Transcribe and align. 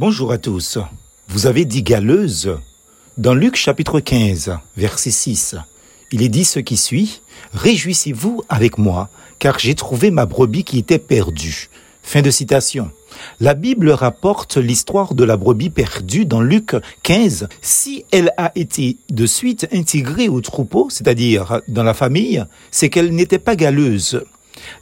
Bonjour 0.00 0.32
à 0.32 0.38
tous. 0.38 0.78
Vous 1.28 1.46
avez 1.46 1.66
dit 1.66 1.82
galeuse 1.82 2.56
Dans 3.18 3.34
Luc 3.34 3.54
chapitre 3.54 4.00
15, 4.00 4.56
verset 4.74 5.10
6, 5.10 5.56
il 6.10 6.22
est 6.22 6.30
dit 6.30 6.46
ce 6.46 6.58
qui 6.58 6.78
suit 6.78 7.20
Réjouissez-vous 7.52 8.42
avec 8.48 8.78
moi, 8.78 9.10
car 9.38 9.58
j'ai 9.58 9.74
trouvé 9.74 10.10
ma 10.10 10.24
brebis 10.24 10.64
qui 10.64 10.78
était 10.78 10.98
perdue. 10.98 11.68
Fin 12.02 12.22
de 12.22 12.30
citation. 12.30 12.90
La 13.40 13.52
Bible 13.52 13.90
rapporte 13.90 14.56
l'histoire 14.56 15.14
de 15.14 15.22
la 15.22 15.36
brebis 15.36 15.68
perdue 15.68 16.24
dans 16.24 16.40
Luc 16.40 16.76
15. 17.02 17.48
Si 17.60 18.06
elle 18.10 18.32
a 18.38 18.52
été 18.54 18.96
de 19.10 19.26
suite 19.26 19.68
intégrée 19.70 20.30
au 20.30 20.40
troupeau, 20.40 20.88
c'est-à-dire 20.88 21.60
dans 21.68 21.84
la 21.84 21.92
famille, 21.92 22.42
c'est 22.70 22.88
qu'elle 22.88 23.14
n'était 23.14 23.38
pas 23.38 23.54
galeuse. 23.54 24.24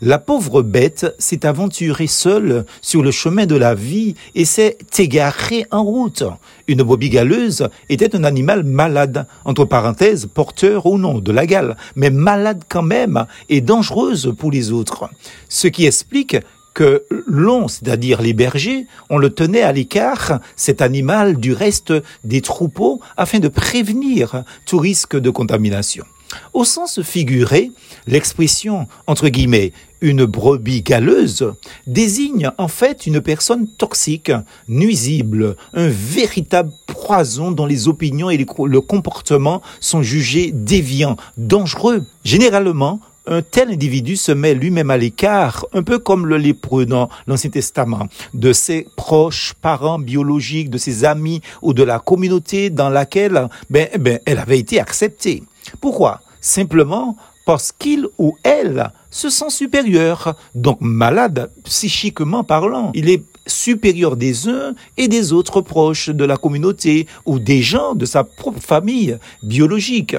La 0.00 0.18
pauvre 0.18 0.62
bête 0.62 1.14
s'est 1.18 1.46
aventurée 1.46 2.06
seule 2.06 2.64
sur 2.80 3.02
le 3.02 3.10
chemin 3.10 3.46
de 3.46 3.56
la 3.56 3.74
vie 3.74 4.14
et 4.34 4.44
s'est 4.44 4.78
égarée 4.98 5.66
en 5.70 5.82
route. 5.82 6.24
Une 6.66 6.82
brebis 6.82 7.10
galeuse 7.10 7.68
était 7.88 8.14
un 8.14 8.24
animal 8.24 8.64
malade, 8.64 9.26
entre 9.44 9.64
parenthèses, 9.64 10.26
porteur 10.32 10.86
ou 10.86 10.98
non 10.98 11.18
de 11.18 11.32
la 11.32 11.46
gale, 11.46 11.76
mais 11.96 12.10
malade 12.10 12.62
quand 12.68 12.82
même 12.82 13.26
et 13.48 13.60
dangereuse 13.60 14.34
pour 14.38 14.50
les 14.50 14.70
autres. 14.72 15.08
Ce 15.48 15.68
qui 15.68 15.86
explique 15.86 16.36
que 16.74 17.04
l'on, 17.26 17.66
c'est-à-dire 17.66 18.22
les 18.22 18.34
bergers, 18.34 18.86
on 19.10 19.18
le 19.18 19.30
tenait 19.30 19.62
à 19.62 19.72
l'écart, 19.72 20.38
cet 20.54 20.80
animal, 20.80 21.38
du 21.38 21.52
reste 21.52 21.92
des 22.22 22.40
troupeaux, 22.40 23.00
afin 23.16 23.40
de 23.40 23.48
prévenir 23.48 24.44
tout 24.64 24.78
risque 24.78 25.18
de 25.18 25.30
contamination. 25.30 26.04
Au 26.52 26.64
sens 26.64 27.02
figuré, 27.02 27.70
l'expression, 28.06 28.86
entre 29.06 29.28
guillemets, 29.28 29.72
une 30.00 30.24
brebis 30.24 30.82
galeuse 30.82 31.52
désigne 31.86 32.50
en 32.58 32.68
fait 32.68 33.06
une 33.06 33.20
personne 33.20 33.66
toxique, 33.66 34.30
nuisible, 34.68 35.56
un 35.74 35.88
véritable 35.88 36.70
poison 36.86 37.50
dont 37.50 37.66
les 37.66 37.88
opinions 37.88 38.30
et 38.30 38.36
le 38.36 38.80
comportement 38.80 39.62
sont 39.80 40.02
jugés 40.02 40.52
déviants, 40.52 41.16
dangereux. 41.36 42.04
Généralement, 42.24 43.00
un 43.28 43.42
tel 43.42 43.70
individu 43.70 44.16
se 44.16 44.32
met 44.32 44.54
lui-même 44.54 44.90
à 44.90 44.96
l'écart, 44.96 45.66
un 45.74 45.82
peu 45.82 45.98
comme 45.98 46.26
le 46.26 46.38
lépreux 46.38 46.86
dans 46.86 47.08
l'Ancien 47.26 47.50
Testament, 47.50 48.08
de 48.34 48.52
ses 48.52 48.86
proches, 48.96 49.54
parents 49.60 49.98
biologiques, 49.98 50.70
de 50.70 50.78
ses 50.78 51.04
amis 51.04 51.42
ou 51.60 51.74
de 51.74 51.82
la 51.82 51.98
communauté 51.98 52.70
dans 52.70 52.88
laquelle 52.88 53.48
ben, 53.68 53.88
ben, 53.98 54.18
elle 54.24 54.38
avait 54.38 54.58
été 54.58 54.80
acceptée. 54.80 55.42
Pourquoi? 55.80 56.20
Simplement 56.40 57.16
parce 57.46 57.72
qu'il 57.72 58.06
ou 58.18 58.36
elle 58.42 58.90
se 59.10 59.30
sent 59.30 59.50
supérieur, 59.50 60.36
donc 60.54 60.78
malade 60.80 61.50
psychiquement 61.64 62.44
parlant. 62.44 62.92
Il 62.94 63.08
est 63.08 63.22
supérieur 63.46 64.16
des 64.16 64.48
uns 64.48 64.74
et 64.98 65.08
des 65.08 65.32
autres 65.32 65.62
proches 65.62 66.10
de 66.10 66.24
la 66.24 66.36
communauté 66.36 67.06
ou 67.24 67.38
des 67.38 67.62
gens 67.62 67.94
de 67.94 68.04
sa 68.04 68.22
propre 68.22 68.60
famille 68.60 69.16
biologique. 69.42 70.16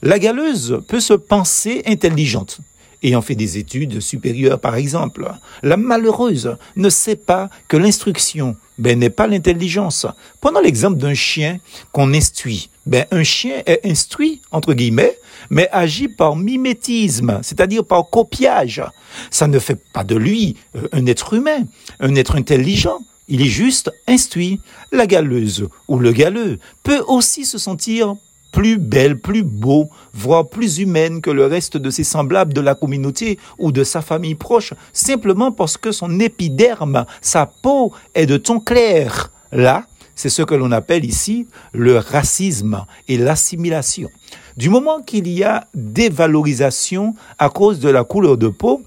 La 0.00 0.18
galeuse 0.18 0.82
peut 0.88 1.00
se 1.00 1.12
penser 1.14 1.82
intelligente 1.86 2.60
ayant 3.02 3.22
fait 3.22 3.34
des 3.34 3.58
études 3.58 4.00
supérieures 4.00 4.60
par 4.60 4.76
exemple. 4.76 5.30
La 5.62 5.76
malheureuse 5.76 6.56
ne 6.76 6.88
sait 6.88 7.16
pas 7.16 7.50
que 7.68 7.76
l'instruction 7.76 8.56
ben, 8.78 8.98
n'est 8.98 9.10
pas 9.10 9.26
l'intelligence. 9.26 10.06
Prenons 10.40 10.60
l'exemple 10.60 10.98
d'un 10.98 11.14
chien 11.14 11.58
qu'on 11.92 12.12
instruit. 12.14 12.70
Ben, 12.86 13.06
un 13.10 13.22
chien 13.22 13.62
est 13.66 13.80
instruit, 13.84 14.40
entre 14.50 14.74
guillemets, 14.74 15.16
mais 15.50 15.68
agit 15.70 16.08
par 16.08 16.36
mimétisme, 16.36 17.38
c'est-à-dire 17.42 17.84
par 17.84 18.08
copiage. 18.08 18.82
Ça 19.30 19.46
ne 19.46 19.58
fait 19.58 19.78
pas 19.92 20.04
de 20.04 20.16
lui 20.16 20.56
euh, 20.76 20.88
un 20.92 21.06
être 21.06 21.34
humain, 21.34 21.64
un 22.00 22.14
être 22.14 22.36
intelligent. 22.36 22.98
Il 23.28 23.40
est 23.42 23.46
juste 23.46 23.92
instruit. 24.08 24.60
La 24.90 25.06
galeuse 25.06 25.68
ou 25.88 25.98
le 25.98 26.12
galeux 26.12 26.58
peut 26.82 27.02
aussi 27.06 27.44
se 27.44 27.58
sentir 27.58 28.16
plus 28.52 28.78
belle, 28.78 29.18
plus 29.18 29.42
beau, 29.42 29.88
voire 30.12 30.48
plus 30.48 30.78
humaine 30.78 31.20
que 31.20 31.30
le 31.30 31.46
reste 31.46 31.76
de 31.76 31.90
ses 31.90 32.04
semblables 32.04 32.52
de 32.52 32.60
la 32.60 32.74
communauté 32.74 33.38
ou 33.58 33.72
de 33.72 33.82
sa 33.82 34.02
famille 34.02 34.34
proche, 34.34 34.74
simplement 34.92 35.50
parce 35.50 35.76
que 35.76 35.90
son 35.90 36.20
épiderme, 36.20 37.06
sa 37.20 37.46
peau 37.46 37.92
est 38.14 38.26
de 38.26 38.36
ton 38.36 38.60
clair. 38.60 39.32
Là, 39.50 39.86
c'est 40.14 40.28
ce 40.28 40.42
que 40.42 40.54
l'on 40.54 40.70
appelle 40.70 41.04
ici 41.04 41.48
le 41.72 41.98
racisme 41.98 42.84
et 43.08 43.16
l'assimilation. 43.16 44.10
Du 44.56 44.68
moment 44.68 45.00
qu'il 45.00 45.28
y 45.28 45.42
a 45.42 45.66
dévalorisation 45.74 47.14
à 47.38 47.48
cause 47.48 47.80
de 47.80 47.88
la 47.88 48.04
couleur 48.04 48.36
de 48.36 48.48
peau, 48.48 48.82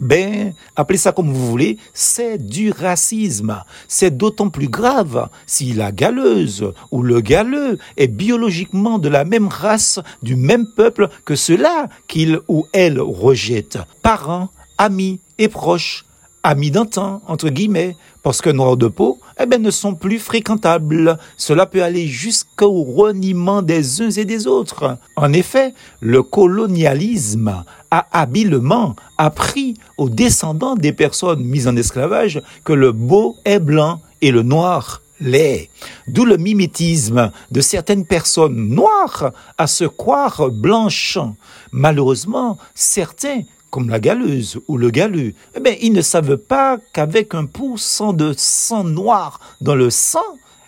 ben, 0.00 0.54
appelez 0.74 0.98
ça 0.98 1.12
comme 1.12 1.32
vous 1.32 1.50
voulez, 1.50 1.78
c'est 1.92 2.38
du 2.38 2.70
racisme. 2.70 3.62
C'est 3.88 4.16
d'autant 4.16 4.48
plus 4.48 4.68
grave 4.68 5.28
si 5.46 5.74
la 5.74 5.92
galeuse 5.92 6.72
ou 6.90 7.02
le 7.02 7.20
galeux 7.20 7.78
est 7.96 8.08
biologiquement 8.08 8.98
de 8.98 9.08
la 9.08 9.24
même 9.24 9.48
race, 9.48 10.00
du 10.22 10.34
même 10.34 10.66
peuple 10.66 11.08
que 11.24 11.36
ceux-là 11.36 11.88
qu'il 12.08 12.40
ou 12.48 12.66
elle 12.72 13.00
rejette. 13.00 13.78
Parents, 14.02 14.50
amis 14.78 15.20
et 15.38 15.48
proches 15.48 16.04
amis 16.42 16.70
d'antan, 16.70 17.22
entre 17.26 17.48
guillemets, 17.48 17.96
parce 18.22 18.40
que 18.40 18.50
noirs 18.50 18.76
de 18.76 18.88
peau, 18.88 19.18
eh 19.40 19.46
ben, 19.46 19.60
ne 19.60 19.70
sont 19.70 19.94
plus 19.94 20.18
fréquentables. 20.18 21.18
Cela 21.36 21.66
peut 21.66 21.82
aller 21.82 22.06
jusqu'au 22.06 22.82
reniement 22.82 23.62
des 23.62 24.00
uns 24.00 24.10
et 24.10 24.24
des 24.24 24.46
autres. 24.46 24.98
En 25.16 25.32
effet, 25.32 25.74
le 26.00 26.22
colonialisme 26.22 27.64
a 27.90 28.06
habilement 28.12 28.96
appris 29.18 29.74
aux 29.98 30.08
descendants 30.08 30.76
des 30.76 30.92
personnes 30.92 31.44
mises 31.44 31.68
en 31.68 31.76
esclavage 31.76 32.42
que 32.64 32.72
le 32.72 32.92
beau 32.92 33.36
est 33.44 33.60
blanc 33.60 34.00
et 34.20 34.30
le 34.30 34.42
noir 34.42 35.02
l'est. 35.20 35.70
D'où 36.08 36.24
le 36.24 36.36
mimétisme 36.36 37.30
de 37.50 37.60
certaines 37.60 38.06
personnes 38.06 38.68
noires 38.68 39.32
à 39.58 39.66
se 39.66 39.84
croire 39.84 40.50
blanches. 40.50 41.18
Malheureusement, 41.70 42.58
certains 42.74 43.42
comme 43.72 43.88
la 43.88 44.00
galeuse 44.00 44.60
ou 44.68 44.76
le 44.76 44.90
galeux, 44.90 45.32
eh 45.56 45.60
bien, 45.60 45.74
ils 45.80 45.94
ne 45.94 46.02
savent 46.02 46.36
pas 46.36 46.78
qu'avec 46.92 47.34
un 47.34 47.46
pouce 47.46 48.02
de 48.12 48.34
sang 48.36 48.84
noir 48.84 49.40
dans 49.62 49.74
le 49.74 49.88
sang, 49.88 50.20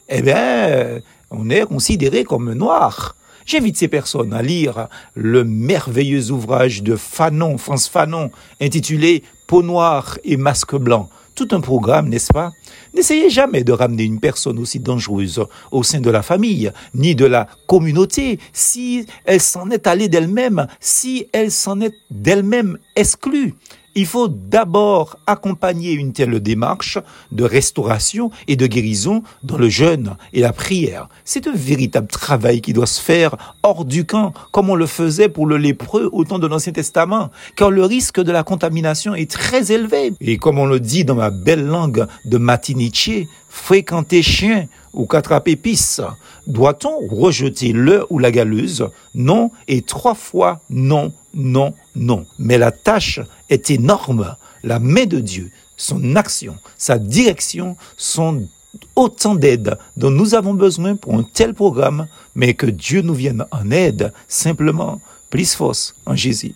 eh 0.09 0.23
bien, 0.23 1.01
on 1.31 1.51
est 1.51 1.67
considéré 1.67 2.25
comme 2.25 2.55
noir. 2.55 3.15
J'invite 3.45 3.77
ces 3.77 3.89
personnes 3.89 4.33
à 4.33 4.41
lire 4.41 4.89
le 5.13 5.45
merveilleux 5.45 6.31
ouvrage 6.31 6.83
de 6.83 6.97
Fanon, 6.97 7.59
France 7.59 7.89
Fanon, 7.89 8.31
intitulé 8.59 9.23
Peau 9.47 9.63
noire 9.63 10.19
et 10.25 10.39
masque 10.39 10.75
blanc 10.75 11.11
tout 11.35 11.49
un 11.51 11.61
programme, 11.61 12.09
n'est-ce 12.09 12.33
pas? 12.33 12.53
N'essayez 12.95 13.31
jamais 13.31 13.65
de 13.65 13.73
ramener 13.73 14.05
une 14.05 14.21
personne 14.21 14.59
aussi 14.59 14.79
dangereuse 14.79 15.45
au 15.71 15.83
sein 15.83 16.01
de 16.01 16.11
la 16.11 16.23
famille, 16.23 16.73
ni 16.95 17.15
de 17.15 17.27
la 17.27 17.49
communauté, 17.67 18.39
si 18.53 19.07
elle 19.25 19.41
s'en 19.41 19.71
est 19.71 19.87
allée 19.87 20.09
d'elle-même, 20.09 20.67
si 20.81 21.29
elle 21.33 21.51
s'en 21.51 21.81
est 21.81 21.95
d'elle-même 22.11 22.79
exclue. 22.97 23.55
Il 23.97 24.07
faut 24.07 24.27
d'abord 24.29 25.17
accompagner 25.27 25.93
une 25.93 26.13
telle 26.13 26.41
démarche 26.41 26.99
de 27.31 27.45
restauration 27.45 28.31
et 28.49 28.57
de 28.57 28.67
guérison 28.67 29.23
dans 29.45 29.57
le 29.57 29.69
jeûne 29.69 30.17
et 30.33 30.41
la 30.41 30.53
prière. 30.53 31.09
C'est 31.25 31.47
un 31.47 31.55
véritable 31.55 32.09
travail 32.09 32.61
qui 32.61 32.73
doit 32.73 32.87
se 32.87 33.01
faire 33.01 33.37
hors 33.63 33.85
du 33.85 34.05
camp, 34.05 34.33
comme 34.51 34.69
on 34.69 34.75
le 34.75 34.87
faisait 34.87 35.29
pour 35.29 35.47
le 35.47 35.59
lépreux 35.59 36.11
au 36.13 36.25
temps 36.25 36.41
de 36.41 36.49
l'Ancien 36.49 36.73
Testament, 36.73 37.31
car 37.57 37.71
le 37.71 37.85
risque 37.85 38.21
de 38.21 38.33
la 38.33 38.43
contamination 38.43 39.15
est 39.15 39.31
très 39.31 39.71
élevé. 39.71 40.13
Et 40.21 40.39
comme 40.39 40.59
on 40.59 40.67
le 40.67 40.81
dit 40.81 41.05
dans 41.05 41.15
ma 41.15 41.31
belle 41.31 41.65
langue 41.65 42.07
de 42.25 42.39
Matiniché, 42.39 43.29
fréquenter 43.49 44.23
chien 44.23 44.67
ou 44.93 45.07
qu'attraper 45.07 45.57
pisse. 45.57 46.01
Doit-on 46.47 46.99
rejeter 47.09 47.73
le 47.73 48.05
ou 48.11 48.19
la 48.19 48.31
galeuse? 48.31 48.89
Non 49.15 49.51
et 49.69 49.83
trois 49.83 50.15
fois 50.15 50.61
non, 50.71 51.13
non, 51.35 51.75
non. 51.95 52.27
Mais 52.39 52.59
la 52.59 52.73
tâche 52.73 53.21
est 53.51 53.71
énorme. 53.71 54.37
La 54.63 54.79
main 54.79 55.07
de 55.07 55.21
Dieu, 55.21 55.51
son 55.77 56.17
action, 56.17 56.57
sa 56.77 56.99
direction 56.99 57.77
sont 57.97 58.49
autant 58.97 59.35
d'aide 59.35 59.79
dont 59.97 60.11
nous 60.11 60.35
avons 60.35 60.55
besoin 60.55 60.97
pour 60.97 61.15
un 61.15 61.23
tel 61.23 61.55
programme, 61.55 62.07
mais 62.35 62.55
que 62.55 62.67
Dieu 62.67 63.03
nous 63.03 63.15
vienne 63.15 63.45
en 63.51 63.71
aide 63.71 64.13
simplement. 64.29 65.01
Plus 65.31 65.55
force 65.55 65.97
en 66.07 66.15
Jésus. 66.15 66.53